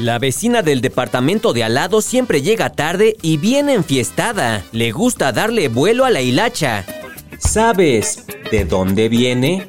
La 0.00 0.18
vecina 0.18 0.62
del 0.62 0.80
departamento 0.80 1.52
de 1.52 1.62
al 1.62 1.76
siempre 2.00 2.40
llega 2.40 2.70
tarde 2.70 3.18
y 3.20 3.36
viene 3.36 3.74
enfiestada. 3.74 4.64
Le 4.72 4.92
gusta 4.92 5.30
darle 5.30 5.68
vuelo 5.68 6.06
a 6.06 6.10
la 6.10 6.22
hilacha. 6.22 6.86
¿Sabes 7.38 8.24
de 8.50 8.64
dónde 8.64 9.10
viene? 9.10 9.68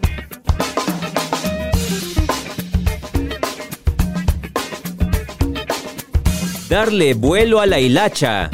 Darle 6.69 7.13
vuelo 7.13 7.59
a 7.59 7.65
la 7.65 7.81
hilacha. 7.81 8.49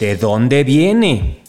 ¿De 0.00 0.16
dónde 0.16 0.64
viene? 0.64 1.41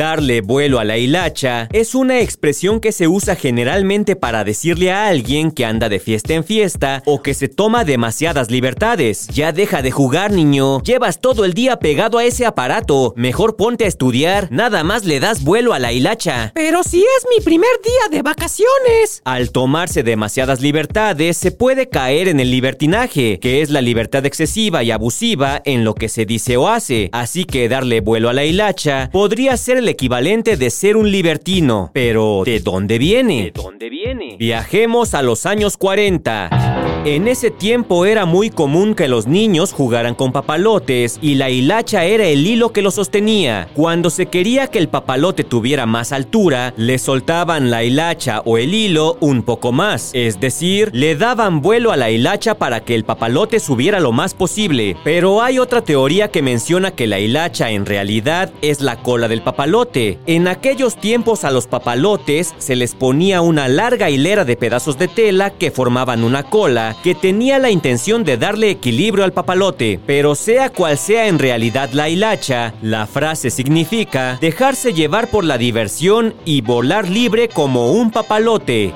Darle 0.00 0.40
vuelo 0.40 0.78
a 0.78 0.84
la 0.84 0.96
hilacha 0.96 1.68
es 1.74 1.94
una 1.94 2.20
expresión 2.20 2.80
que 2.80 2.90
se 2.90 3.06
usa 3.06 3.36
generalmente 3.36 4.16
para 4.16 4.44
decirle 4.44 4.90
a 4.90 5.08
alguien 5.08 5.50
que 5.50 5.66
anda 5.66 5.90
de 5.90 6.00
fiesta 6.00 6.32
en 6.32 6.42
fiesta 6.42 7.02
o 7.04 7.20
que 7.22 7.34
se 7.34 7.48
toma 7.48 7.84
demasiadas 7.84 8.50
libertades. 8.50 9.26
Ya 9.26 9.52
deja 9.52 9.82
de 9.82 9.90
jugar, 9.90 10.32
niño. 10.32 10.82
Llevas 10.84 11.20
todo 11.20 11.44
el 11.44 11.52
día 11.52 11.80
pegado 11.80 12.16
a 12.16 12.24
ese 12.24 12.46
aparato. 12.46 13.12
Mejor 13.14 13.56
ponte 13.56 13.84
a 13.84 13.88
estudiar. 13.88 14.48
Nada 14.50 14.84
más 14.84 15.04
le 15.04 15.20
das 15.20 15.44
vuelo 15.44 15.74
a 15.74 15.78
la 15.78 15.92
hilacha. 15.92 16.52
Pero 16.54 16.82
si 16.82 17.00
es 17.00 17.26
mi 17.36 17.44
primer 17.44 17.68
día 17.84 18.16
de 18.16 18.22
vacaciones. 18.22 19.20
Al 19.26 19.50
tomarse 19.50 20.02
demasiadas 20.02 20.62
libertades, 20.62 21.36
se 21.36 21.50
puede 21.50 21.90
caer 21.90 22.28
en 22.28 22.40
el 22.40 22.50
libertinaje, 22.50 23.38
que 23.38 23.60
es 23.60 23.68
la 23.68 23.82
libertad 23.82 24.24
excesiva 24.24 24.82
y 24.82 24.92
abusiva 24.92 25.60
en 25.66 25.84
lo 25.84 25.94
que 25.94 26.08
se 26.08 26.24
dice 26.24 26.56
o 26.56 26.68
hace. 26.68 27.10
Así 27.12 27.44
que 27.44 27.68
darle 27.68 28.00
vuelo 28.00 28.30
a 28.30 28.32
la 28.32 28.46
hilacha 28.46 29.10
podría 29.12 29.58
ser 29.58 29.76
el 29.76 29.89
equivalente 29.90 30.56
de 30.56 30.70
ser 30.70 30.96
un 30.96 31.10
libertino. 31.10 31.90
Pero, 31.92 32.42
¿de 32.44 32.60
dónde 32.60 32.98
viene? 32.98 33.44
¿De 33.44 33.50
dónde 33.50 33.90
viene? 33.90 34.36
Viajemos 34.38 35.14
a 35.14 35.22
los 35.22 35.46
años 35.46 35.76
40. 35.76 36.69
En 37.06 37.28
ese 37.28 37.50
tiempo 37.50 38.04
era 38.04 38.26
muy 38.26 38.50
común 38.50 38.94
que 38.94 39.08
los 39.08 39.26
niños 39.26 39.72
jugaran 39.72 40.14
con 40.14 40.32
papalotes 40.32 41.18
y 41.22 41.36
la 41.36 41.48
hilacha 41.48 42.04
era 42.04 42.26
el 42.26 42.46
hilo 42.46 42.74
que 42.74 42.82
lo 42.82 42.90
sostenía. 42.90 43.68
Cuando 43.72 44.10
se 44.10 44.26
quería 44.26 44.66
que 44.66 44.78
el 44.78 44.90
papalote 44.90 45.42
tuviera 45.42 45.86
más 45.86 46.12
altura, 46.12 46.74
le 46.76 46.98
soltaban 46.98 47.70
la 47.70 47.84
hilacha 47.84 48.42
o 48.44 48.58
el 48.58 48.74
hilo 48.74 49.16
un 49.20 49.42
poco 49.42 49.72
más. 49.72 50.10
Es 50.12 50.40
decir, 50.40 50.90
le 50.92 51.16
daban 51.16 51.62
vuelo 51.62 51.90
a 51.90 51.96
la 51.96 52.10
hilacha 52.10 52.56
para 52.56 52.80
que 52.80 52.94
el 52.94 53.04
papalote 53.04 53.60
subiera 53.60 53.98
lo 53.98 54.12
más 54.12 54.34
posible. 54.34 54.94
Pero 55.02 55.40
hay 55.40 55.58
otra 55.58 55.80
teoría 55.80 56.30
que 56.30 56.42
menciona 56.42 56.90
que 56.90 57.06
la 57.06 57.18
hilacha 57.18 57.70
en 57.70 57.86
realidad 57.86 58.52
es 58.60 58.82
la 58.82 58.96
cola 58.96 59.26
del 59.26 59.40
papalote. 59.40 60.18
En 60.26 60.48
aquellos 60.48 60.96
tiempos 60.96 61.44
a 61.44 61.50
los 61.50 61.66
papalotes 61.66 62.54
se 62.58 62.76
les 62.76 62.94
ponía 62.94 63.40
una 63.40 63.68
larga 63.68 64.10
hilera 64.10 64.44
de 64.44 64.56
pedazos 64.56 64.98
de 64.98 65.08
tela 65.08 65.48
que 65.48 65.70
formaban 65.70 66.24
una 66.24 66.42
cola 66.42 66.89
que 67.02 67.14
tenía 67.14 67.58
la 67.58 67.70
intención 67.70 68.24
de 68.24 68.36
darle 68.36 68.70
equilibrio 68.70 69.24
al 69.24 69.32
papalote, 69.32 70.00
pero 70.06 70.34
sea 70.34 70.70
cual 70.70 70.98
sea 70.98 71.26
en 71.26 71.38
realidad 71.38 71.90
la 71.92 72.08
hilacha, 72.08 72.74
la 72.82 73.06
frase 73.06 73.50
significa 73.50 74.38
dejarse 74.40 74.92
llevar 74.92 75.28
por 75.28 75.44
la 75.44 75.58
diversión 75.58 76.34
y 76.44 76.60
volar 76.60 77.08
libre 77.08 77.48
como 77.48 77.92
un 77.92 78.10
papalote. 78.10 78.92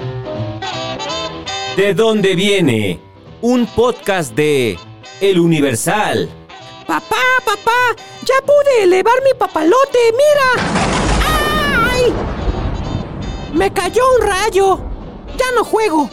¿De 1.76 1.94
dónde 1.94 2.34
viene? 2.34 3.00
Un 3.40 3.66
podcast 3.66 4.34
de 4.34 4.78
El 5.20 5.40
Universal. 5.40 6.28
Papá, 6.86 7.16
papá, 7.44 7.96
ya 8.24 8.34
pude 8.44 8.84
elevar 8.84 9.14
mi 9.24 9.38
papalote, 9.38 9.98
mira. 10.12 10.64
¡Ay! 11.90 12.12
Me 13.54 13.72
cayó 13.72 14.02
un 14.20 14.26
rayo. 14.26 14.80
Ya 15.36 15.46
no 15.56 15.64
juego. 15.64 16.08